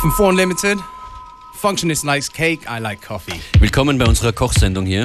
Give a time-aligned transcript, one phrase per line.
[0.00, 0.78] FM4 Unlimited.
[1.52, 3.38] Functionist likes cake, I like coffee.
[3.58, 5.04] Willkommen bei unserer Kochsendung hier.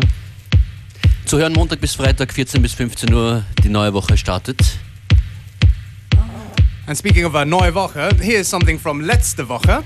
[1.25, 3.43] Zu hören Montag bis Freitag 14 bis 15 Uhr.
[3.61, 4.79] Die neue Woche startet.
[6.87, 9.83] And speaking of a neue Woche, here's something from letzte Woche.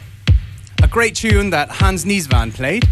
[0.84, 2.88] A great tune that Hans Nieswandt played.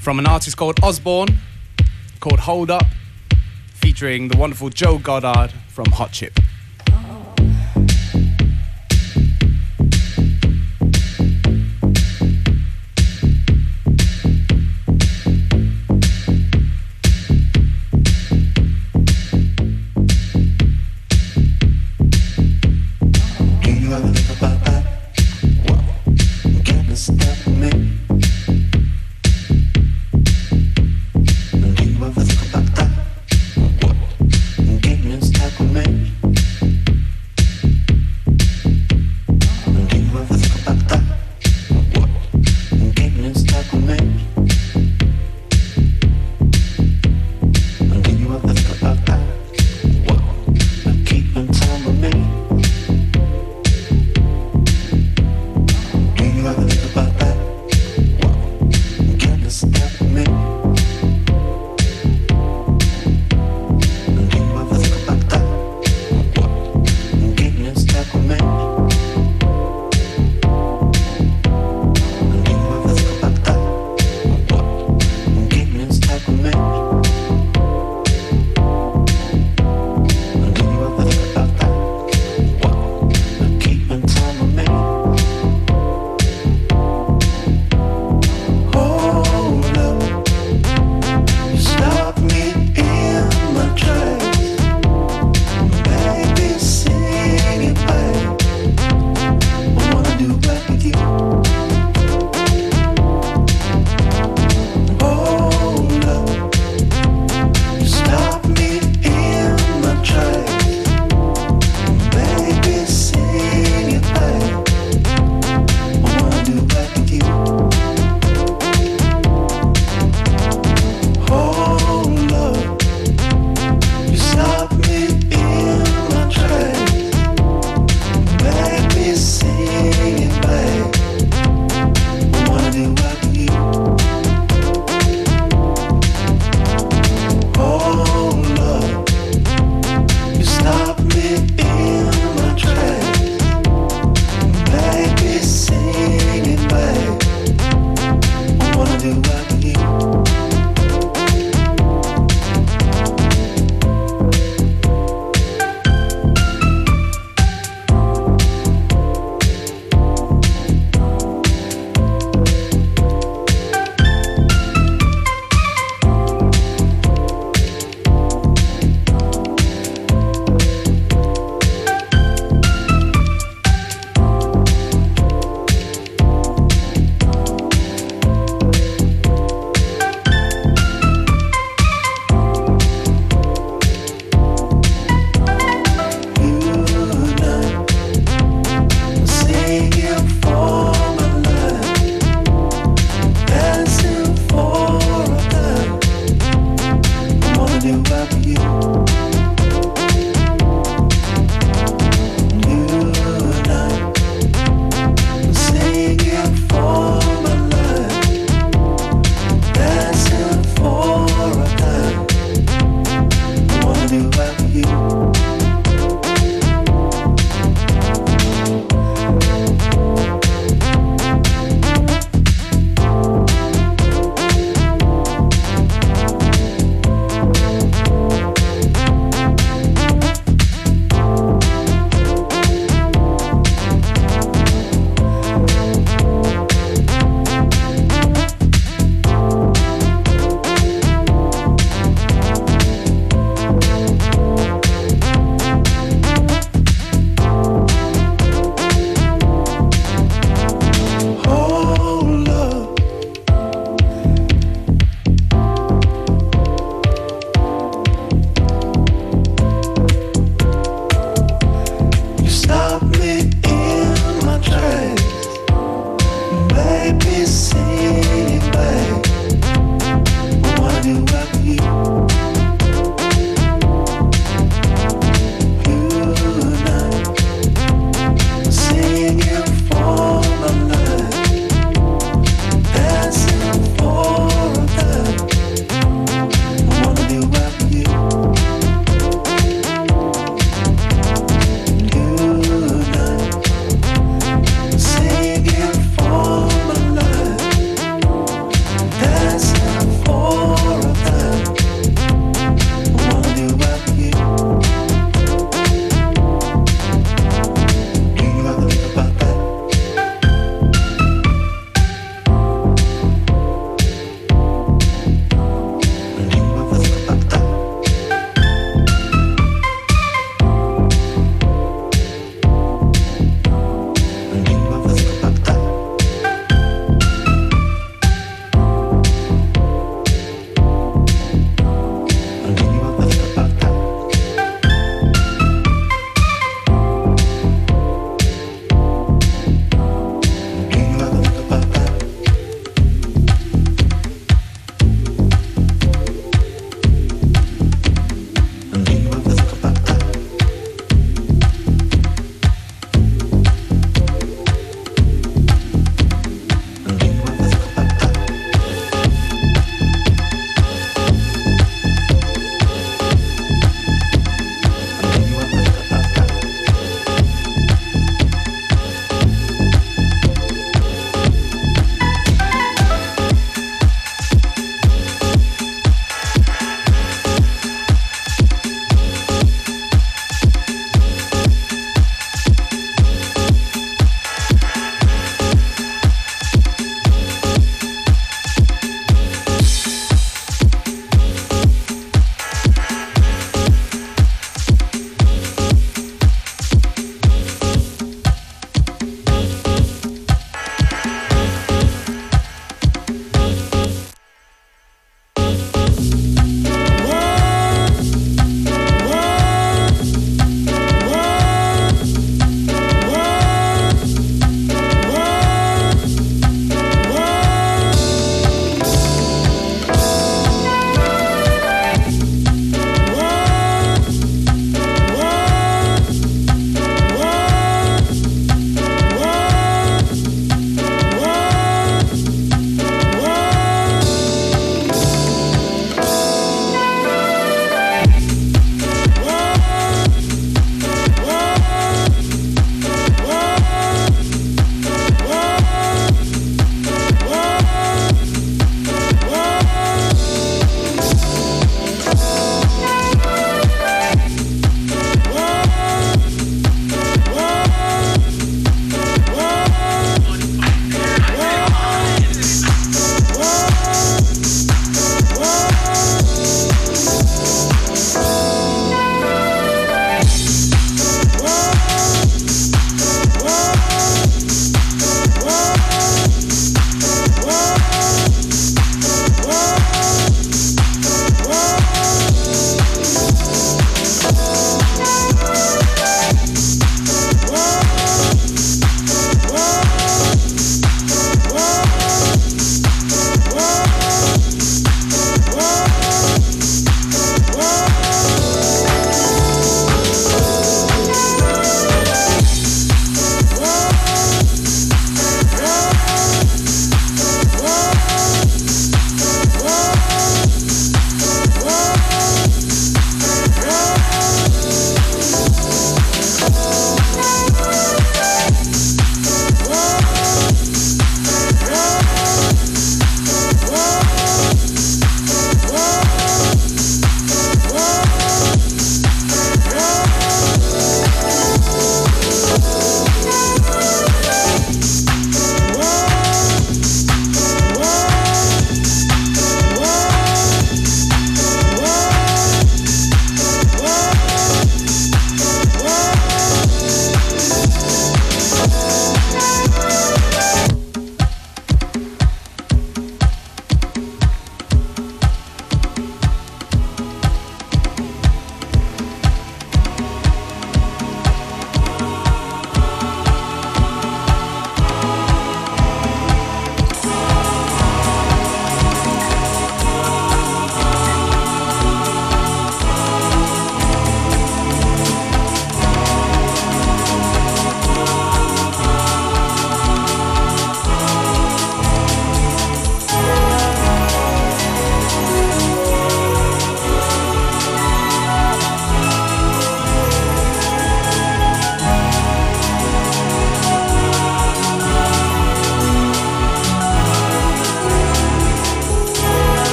[0.00, 1.38] From an artist called Osborne,
[2.18, 2.86] called Hold Up,
[3.72, 6.41] featuring the wonderful Joe Goddard from Hot Chip.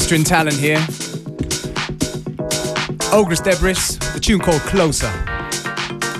[0.00, 0.80] Austrian talent here.
[3.12, 5.10] Ogris Debris, the tune called Closer.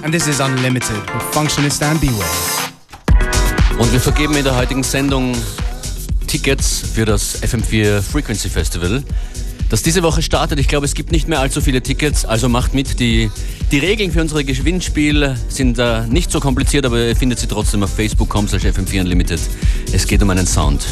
[0.04, 2.28] And this is Unlimited with Functionist and Beware.
[3.78, 5.34] Und wir vergeben in der heutigen Sendung
[6.26, 9.02] Tickets für das FM4 Frequency Festival,
[9.70, 10.60] das diese Woche startet.
[10.60, 13.00] Ich glaube, es gibt nicht mehr allzu viele Tickets, also macht mit.
[13.00, 13.30] Die,
[13.72, 17.82] die Regeln für unsere Gewinnspiele sind äh, nicht so kompliziert, aber ihr findet sie trotzdem
[17.82, 19.40] auf facebook.com fm4 unlimited.
[19.90, 20.84] Es geht um einen Sound.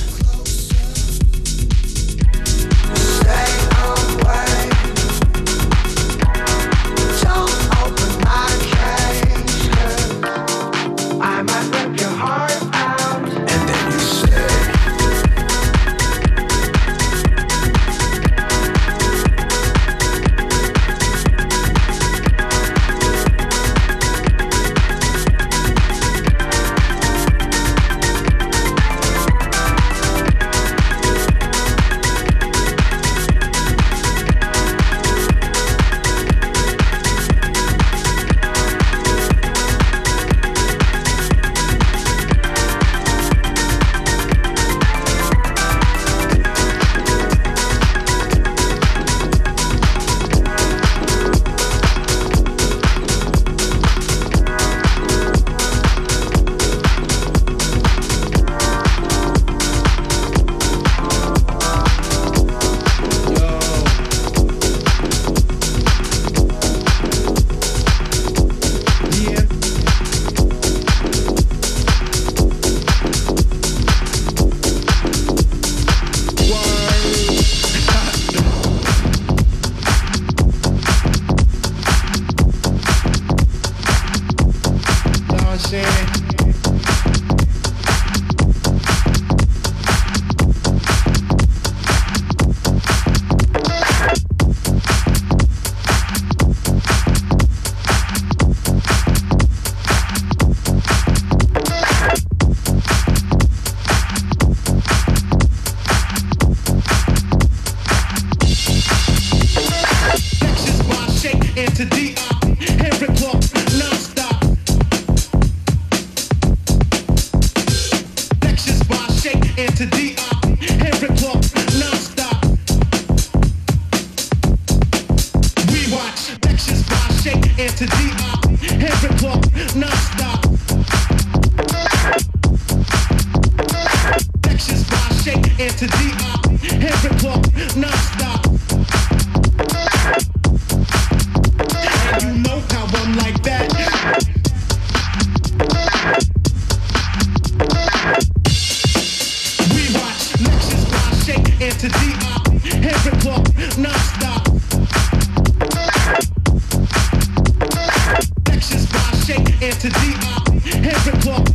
[159.80, 160.84] to deep.
[160.84, 161.47] Every clock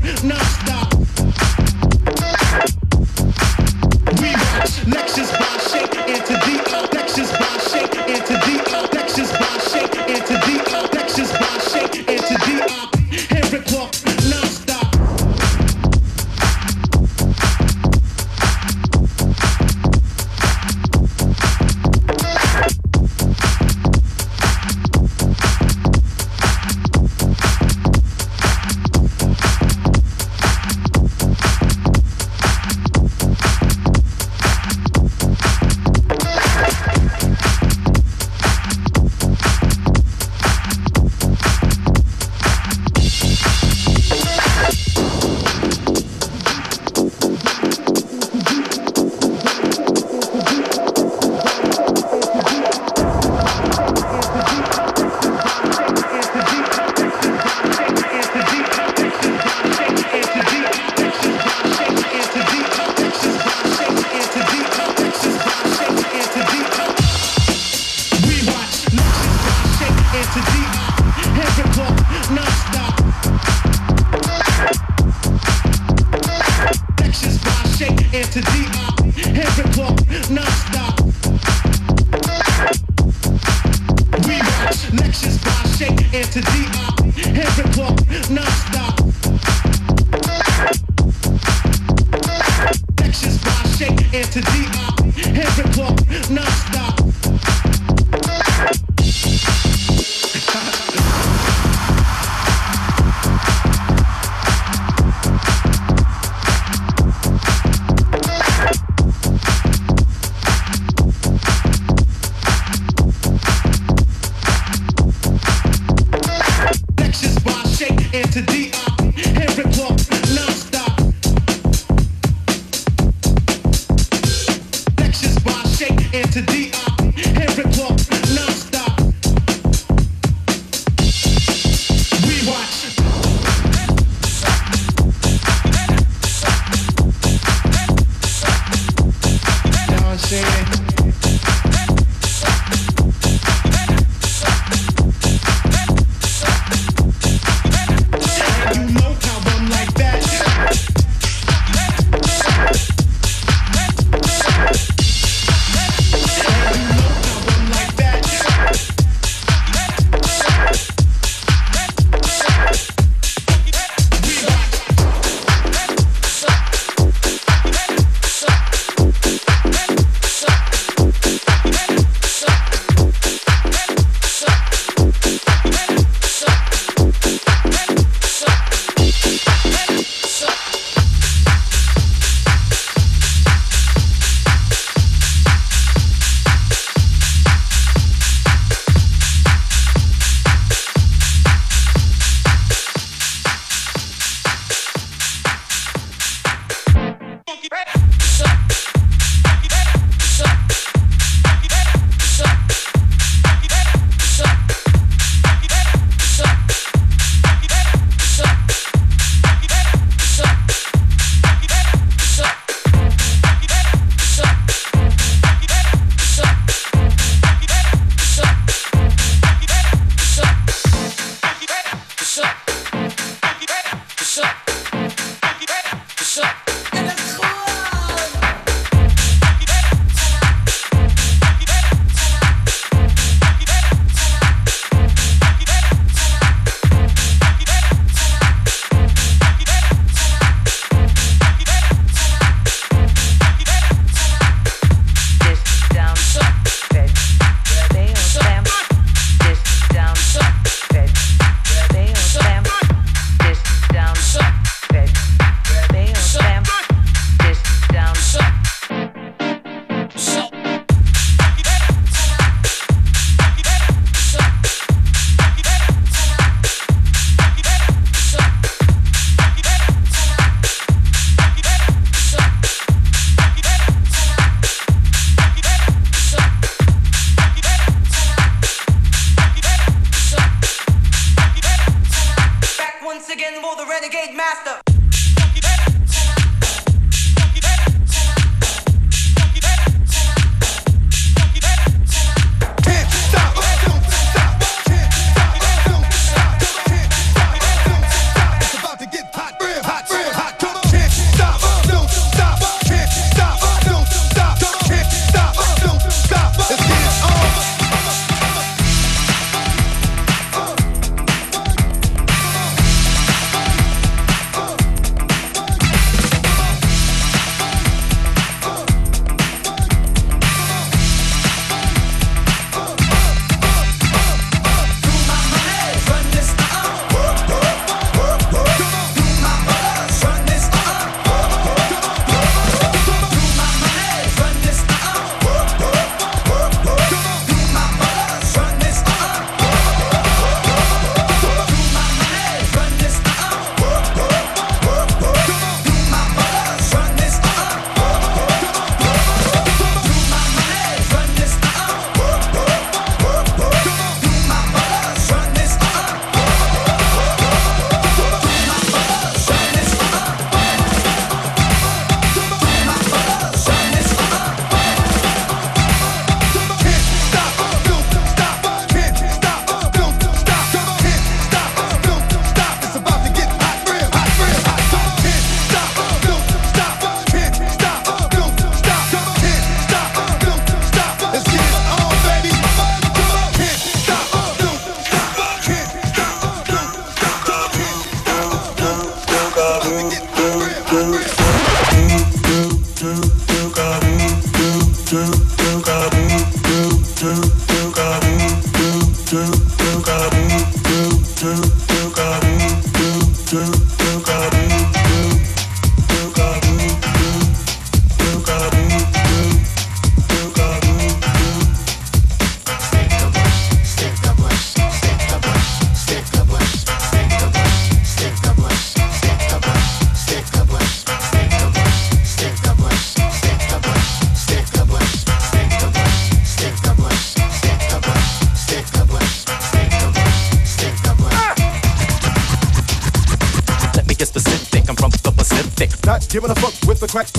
[437.14, 437.30] pipe.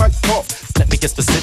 [0.79, 1.34] Let me get specific.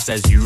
[0.00, 0.39] Says you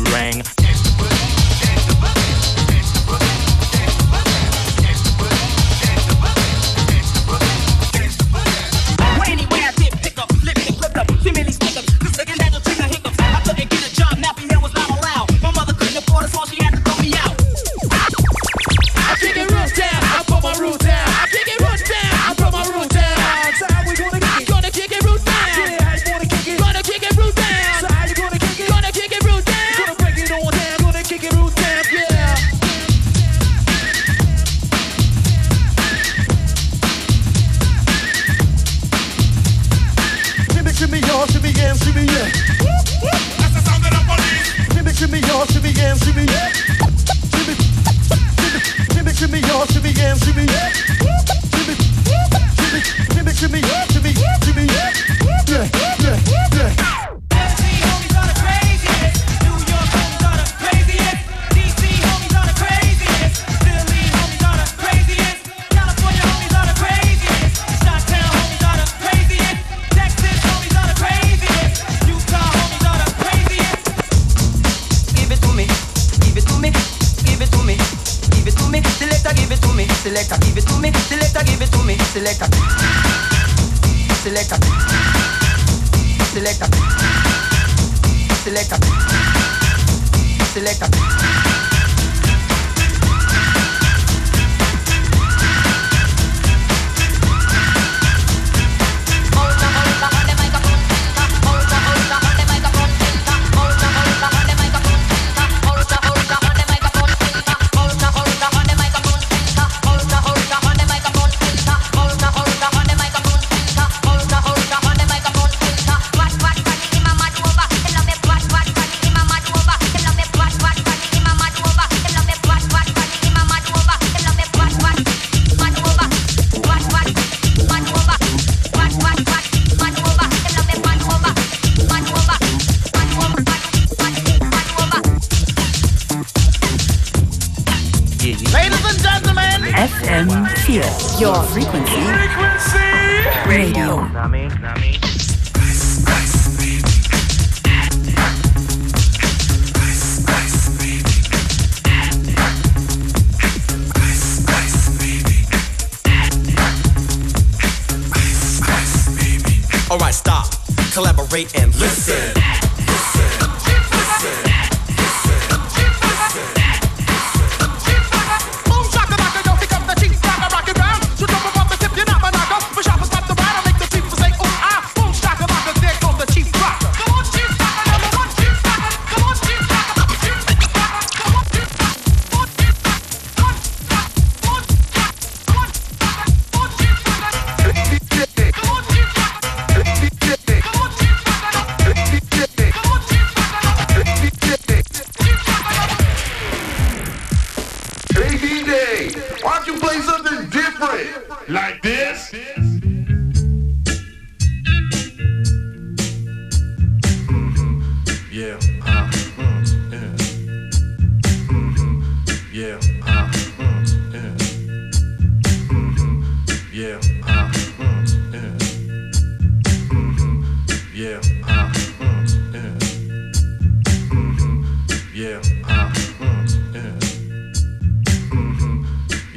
[141.55, 141.94] frequency.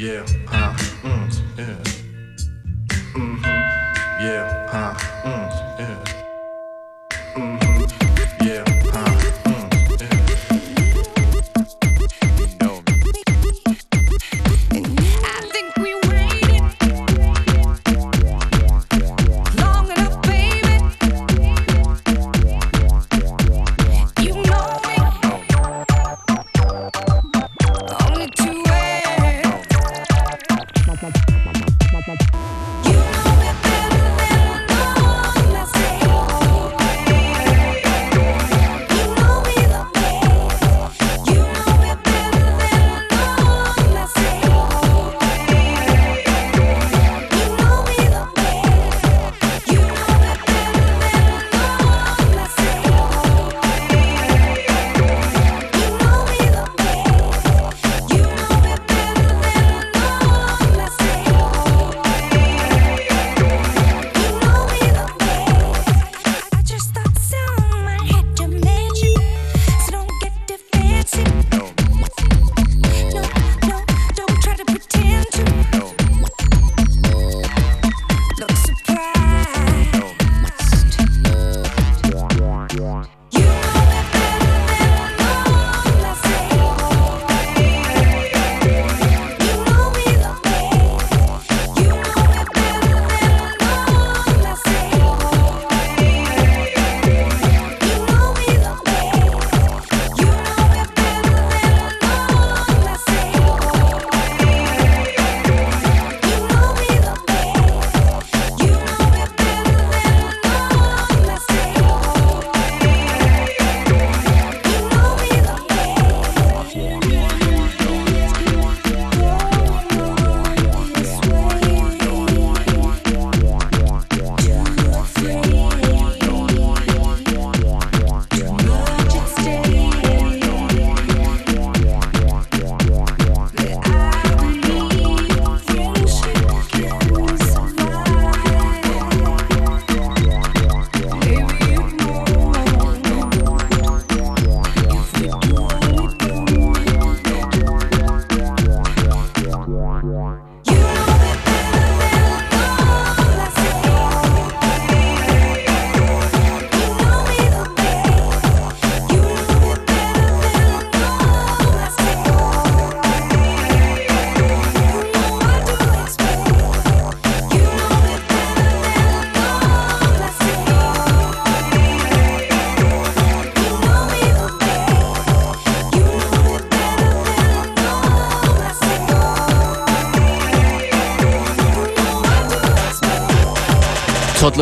[0.08, 0.37] Yeah.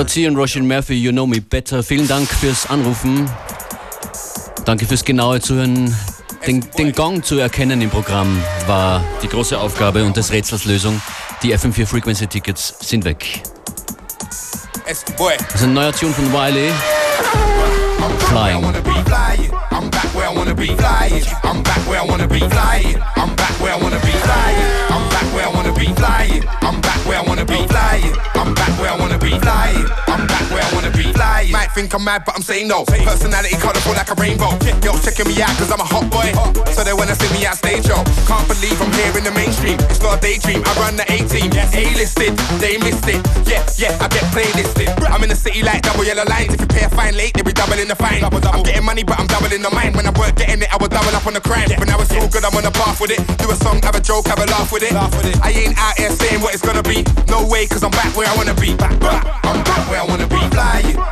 [0.04, 1.82] C und Roshan Murphy, You Know Me Better.
[1.82, 3.30] Vielen Dank fürs Anrufen.
[4.64, 5.96] Danke fürs genaue Zuhören.
[6.46, 11.00] Den, den Gong zu erkennen im Programm war die große Aufgabe und des Rätsels Lösung.
[11.42, 13.42] Die FM4 Frequency Tickets sind weg.
[14.86, 15.04] Das
[15.54, 16.70] ist ein neuer Tune von Wiley.
[18.28, 18.64] Flying.
[19.70, 21.24] I'm back where I wanna be flying.
[21.42, 22.96] I'm back where I wanna be flying.
[23.16, 24.66] I'm back where I wanna be flying.
[24.90, 26.44] I'm back where I wanna be flying.
[26.60, 28.35] I'm back where I wanna be flying.
[28.78, 29.86] Where I wanna be flying.
[30.06, 30.85] I'm back where I wanna be
[31.16, 31.50] flying.
[31.50, 32.84] Might think I'm mad, but I'm saying no.
[32.84, 34.52] Personality colorful like a rainbow.
[34.84, 36.28] Girls checking me out cause I'm a hot boy.
[36.76, 38.04] So they wanna see me out stage show.
[38.28, 39.80] Can't believe I'm here in the mainstream.
[39.88, 40.62] It's not a daydream.
[40.64, 41.50] I run the A team.
[41.56, 43.20] A-listed, they missed it.
[43.48, 44.92] Yeah, yeah, I get playlisted.
[45.08, 46.52] I'm in the city like double yellow lines.
[46.54, 48.22] If you pay a fine late, they be doubling the fine.
[48.22, 49.96] I'm getting money, but I'm doubling the mind.
[49.96, 51.68] When I weren't getting it, I was double up on the crime.
[51.78, 53.20] But now it's all good, I'm on the path with it.
[53.38, 54.92] Do a song, have a joke, have a laugh with it.
[54.92, 57.04] I ain't out here saying what it's gonna be.
[57.28, 58.74] No way, cause I'm back where I wanna be.
[58.76, 59.24] Back, back.
[59.44, 60.36] I'm back where I wanna be.
[60.50, 61.05] Flying.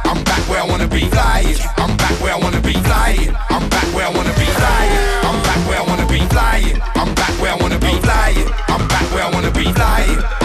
[0.55, 1.01] Where I wanna be.
[1.11, 1.57] Flying.
[1.79, 2.75] I'm back where I wanna be.
[2.75, 3.35] Flying.
[3.51, 4.47] I'm back where I wanna be.
[4.47, 5.27] Flying.
[5.27, 6.21] I'm back where I wanna be.
[6.29, 6.81] Flying.
[6.95, 7.99] I'm back where I wanna be.
[7.99, 8.49] Flying.
[8.69, 9.65] I'm back where I wanna be.
[9.73, 10.44] Flying.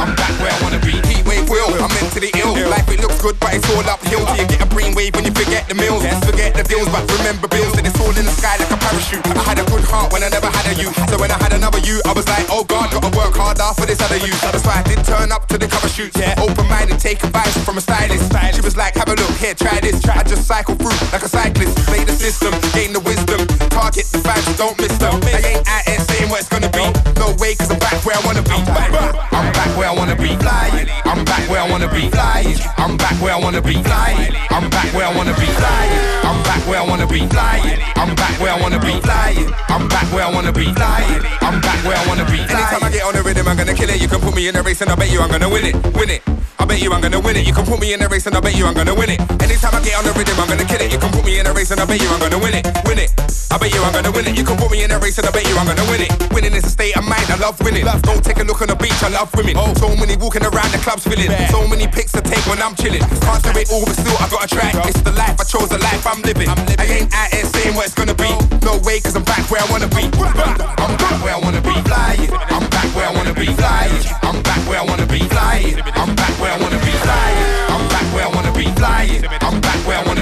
[2.56, 2.70] Ill.
[2.70, 4.26] Life it looks good, but it's all uphill.
[4.26, 6.06] Till you get a brainwave when you forget the mills.
[6.26, 7.78] Forget the deals, but remember bills.
[7.78, 9.26] And it's all in the sky like a parachute.
[9.26, 10.90] I had a good heart when I never had a you.
[11.10, 13.86] So when I had another you, I was like, oh god, gotta work harder for
[13.86, 14.34] this other you.
[14.42, 16.18] That's why I did turn up to the cover shoots.
[16.18, 18.32] Yeah, open minded, take advice from a stylist.
[18.56, 20.04] She was like, have a look here, try this.
[20.08, 21.78] I just cycle through like a cyclist.
[21.88, 23.46] Play the system, gain the wisdom.
[23.70, 25.20] Target the fans, don't miss them.
[25.24, 27.09] I ain't out here saying what it's gonna be.
[27.40, 28.52] No way, cause I'm back where I wanna be.
[28.52, 30.36] I'm back where I wanna be.
[30.44, 30.90] Flying.
[31.06, 32.10] I'm back where I wanna be.
[32.12, 32.60] Flying.
[32.78, 33.80] I'm back where I wanna be.
[33.84, 34.36] Flying.
[34.60, 35.48] I'm back where I wanna be.
[35.48, 36.20] Flying.
[36.28, 37.28] I'm back where I wanna be.
[37.30, 37.80] Flying.
[37.96, 39.00] I'm back where I wanna be.
[39.00, 39.54] Flying.
[39.70, 40.74] I'm back where I wanna be.
[40.74, 41.22] Flying.
[41.40, 42.40] I'm back where I wanna be.
[42.44, 44.02] Anytime I get on the rhythm, I'm gonna kill it.
[44.02, 45.76] You can put me in a race and I bet you I'm gonna win it.
[45.96, 46.22] Win it.
[46.60, 47.48] I bet you I'm gonna win it.
[47.48, 49.22] You can put me in a race and I bet you I'm gonna win it.
[49.40, 50.92] Anytime I get on the rhythm, I'm gonna kill it.
[50.92, 52.68] You can put me in a race and I bet you I'm gonna win it.
[52.86, 53.49] Win it.
[53.52, 54.38] I bet you I'm gonna win it.
[54.38, 56.14] You can put me in a race and I bet you I'm gonna win it.
[56.32, 57.84] Winning is a state of mind, I love winning.
[57.84, 58.02] Love.
[58.04, 59.58] Don't take a look on the beach, I love women.
[59.58, 59.74] Oh.
[59.74, 61.34] So many walking around the clubs feeling.
[61.50, 63.02] So many pics to take when I'm chilling.
[63.02, 64.78] Can't do it all, but still I got a track.
[64.86, 66.48] It's the life, I chose the life I'm living.
[66.48, 66.78] I'm living.
[66.78, 68.30] I ain't out here saying what it's gonna be.
[68.62, 70.06] No way, cause I'm back where I wanna be.
[70.06, 71.74] I'm back where I wanna be.
[71.90, 72.30] Flying.
[72.54, 73.50] I'm back where I wanna be.
[73.58, 74.06] Flying.
[74.22, 75.26] I'm back where I wanna be.
[75.26, 75.82] Flying.
[75.98, 76.94] I'm back where I wanna be.
[77.02, 77.38] Flying.
[77.74, 78.66] I'm back where I wanna be.
[78.78, 79.26] Flying.
[79.42, 80.19] I'm back where I wanna be.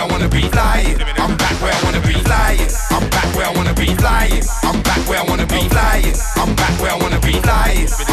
[0.00, 0.40] Where I wanna be.
[0.48, 0.96] Flying.
[1.18, 2.14] I'm back where I wanna be.
[2.24, 2.70] Flying.
[2.88, 3.94] I'm back where I wanna be.
[3.96, 4.42] Flying.
[4.62, 5.68] I'm back where I wanna be.
[5.68, 6.14] Flying.
[6.36, 7.32] I'm back where I wanna be.
[7.32, 8.09] Flying.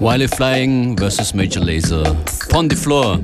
[0.00, 2.16] Wiley Flying versus Major Lazer.
[2.54, 3.20] On the Floor.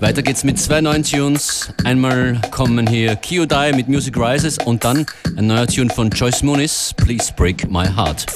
[0.00, 1.72] Weiter geht's mit zwei neuen Tunes.
[1.84, 5.06] Einmal kommen hier Kyodai mit Music Rises und dann
[5.36, 8.26] ein neuer Tune von Joyce Muniz, Please Break My Heart.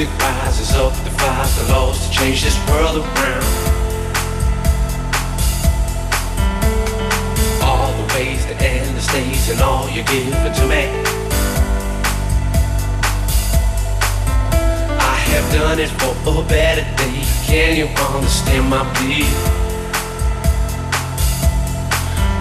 [0.00, 3.44] Music rises up, defies the laws to change this world around.
[7.62, 10.88] All the ways to end the states and all you're giving to me.
[15.12, 17.20] I have done it for a better day.
[17.44, 19.28] Can you understand my plea?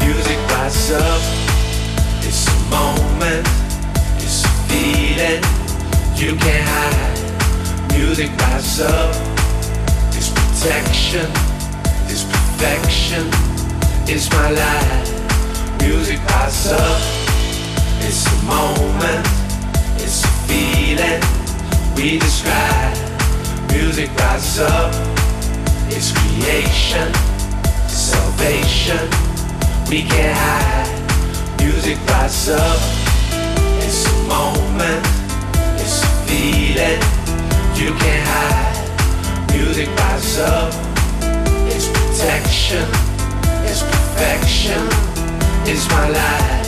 [0.08, 1.22] Music rises up.
[2.24, 3.46] It's a moment.
[4.16, 5.44] It's a feeling
[6.16, 7.09] you can't hide.
[8.00, 9.14] Music up.
[10.16, 11.28] It's protection.
[12.08, 13.28] It's perfection.
[14.08, 15.82] It's my life.
[15.82, 17.02] Music rises up.
[18.00, 19.28] It's a moment.
[20.00, 21.20] It's a feeling
[21.98, 22.96] we describe.
[23.74, 24.94] Music rises up.
[25.90, 27.14] It's creation.
[27.90, 29.04] Salvation.
[29.90, 31.62] We can't hide.
[31.62, 32.80] Music rises up.
[33.84, 35.06] It's a moment.
[35.82, 37.19] It's a feeling
[37.80, 39.56] you can't hide.
[39.56, 40.74] Music rises up.
[41.72, 42.86] It's protection.
[43.64, 44.82] It's perfection.
[45.66, 46.59] It's my life.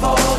[0.00, 0.29] That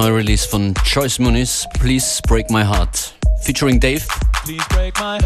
[0.00, 3.14] das ist der brandneue Release von Joyce Muniz, Please Break My Heart.
[3.42, 4.02] Featuring Dave
[4.44, 5.18] Please break my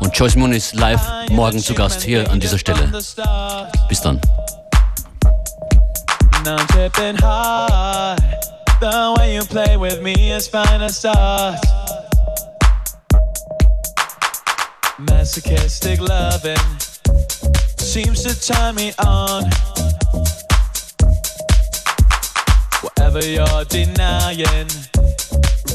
[0.00, 1.00] und Joyce Muniz live
[1.30, 2.90] morgen zu Gast hier an dieser Stelle.
[3.88, 4.20] Bis dann.
[6.44, 8.20] Now I'm tripping hard.
[8.80, 11.60] The way you play with me is finest art.
[14.98, 16.56] Masochistic loving
[17.78, 19.50] seems to turn me on.
[23.12, 24.68] Whatever you're denying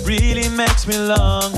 [0.05, 1.51] really makes me long.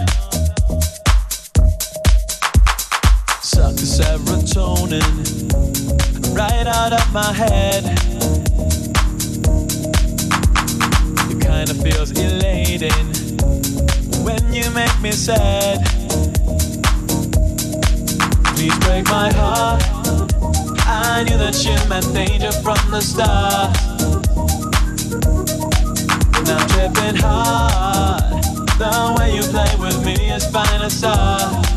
[3.44, 5.06] Suck the serotonin
[6.36, 7.84] right out of my head.
[11.30, 13.14] It kind of feels elating
[14.26, 15.86] when you make me sad.
[18.56, 19.84] Please break my heart.
[20.88, 23.87] I knew that you meant danger from the start.
[26.48, 28.44] Now I'm tripping hard.
[28.80, 31.68] The way you play with me is finest art.
[31.68, 31.77] you've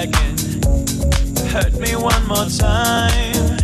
[0.00, 0.38] Begging.
[1.52, 3.56] Hurt me one more time.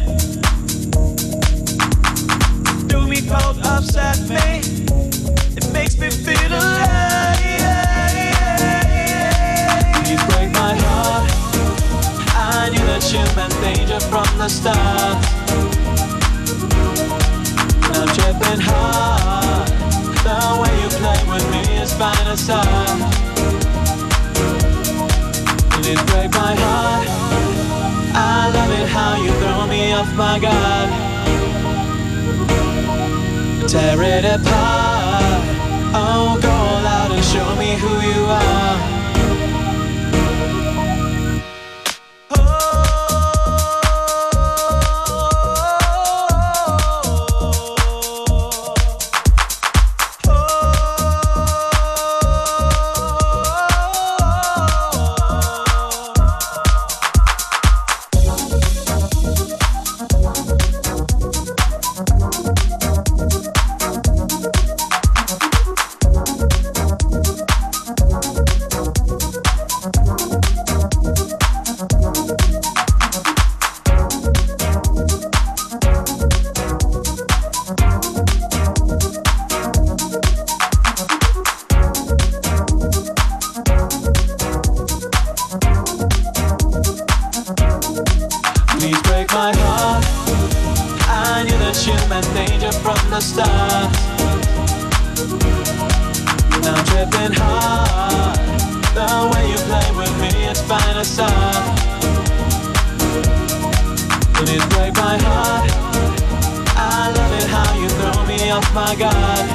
[2.89, 4.61] Do me cold, upset me.
[5.57, 7.41] It makes me feel alive.
[10.05, 11.25] Please break my heart.
[12.37, 15.17] I knew that you meant danger from the start.
[17.97, 19.69] I'm tripping hard.
[20.27, 23.16] The way you play with me is fine as art.
[25.87, 27.07] Please break my heart.
[28.13, 30.91] I love it how you throw me off my guard.
[33.71, 35.45] Tear it apart.
[35.95, 38.96] Oh, go all out and show me who you are.
[96.67, 98.39] I'm tripping hard.
[98.95, 101.79] The way you play with me, it's fine as art.
[104.35, 105.71] Please break my heart.
[106.77, 109.47] I love it how you throw me off my guard.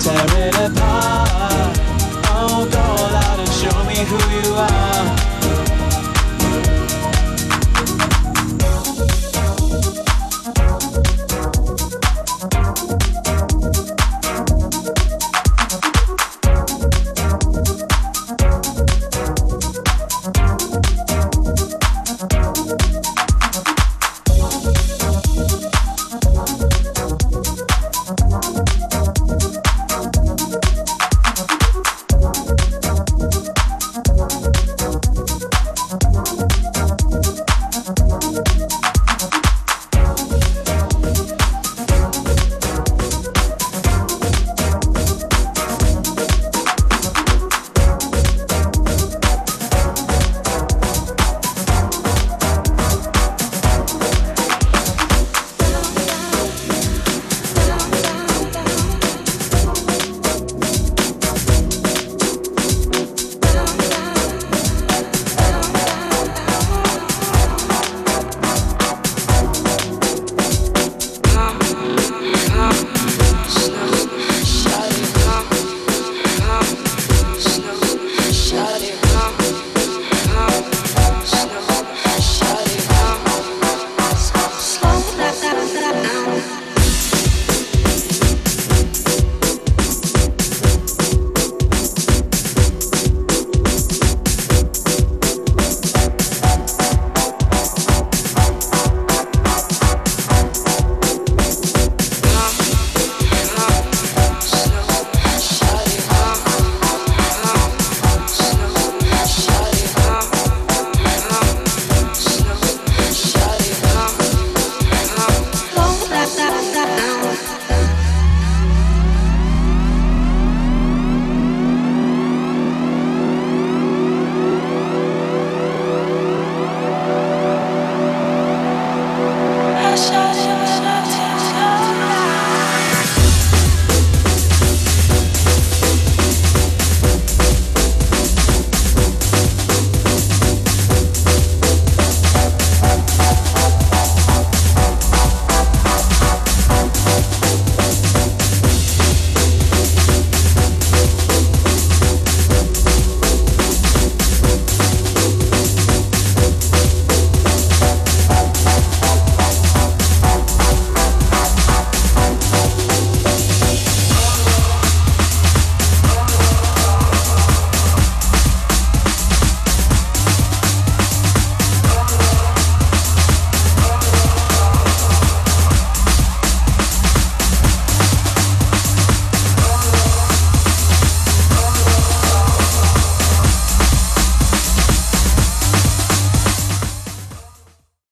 [0.00, 1.78] Tear it apart.
[2.32, 5.19] Oh, go all out and show me who you are.